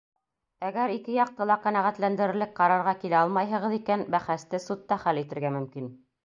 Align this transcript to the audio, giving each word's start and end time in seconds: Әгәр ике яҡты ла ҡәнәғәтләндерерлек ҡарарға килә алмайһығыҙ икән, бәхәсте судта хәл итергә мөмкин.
Әгәр 0.69 0.93
ике 0.93 1.17
яҡты 1.17 1.45
ла 1.49 1.57
ҡәнәғәтләндерерлек 1.65 2.55
ҡарарға 2.61 2.95
килә 3.05 3.19
алмайһығыҙ 3.19 3.77
икән, 3.79 4.07
бәхәсте 4.17 4.63
судта 4.65 4.99
хәл 5.05 5.23
итергә 5.25 5.55
мөмкин. 5.61 5.93